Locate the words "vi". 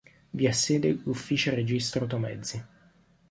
0.31-0.47